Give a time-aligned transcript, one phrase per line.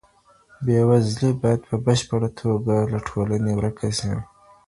[0.65, 4.11] بېوزلي باید په بشپړه توګه له ټولني ورکه سي.